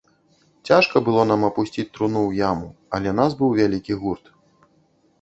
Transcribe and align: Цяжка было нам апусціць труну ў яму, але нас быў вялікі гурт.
Цяжка 0.69 0.97
было 1.09 1.25
нам 1.33 1.41
апусціць 1.51 1.87
труну 1.97 2.21
ў 2.29 2.45
яму, 2.49 2.67
але 2.99 3.09
нас 3.23 3.31
быў 3.43 3.49
вялікі 3.63 3.93
гурт. 4.05 4.25